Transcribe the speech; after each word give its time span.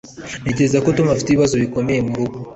Ntekereza 0.43 0.77
ko 0.83 0.89
Tom 0.95 1.07
afite 1.09 1.29
ibibazo 1.29 1.55
bikomeye 1.63 1.99
murugo. 2.07 2.37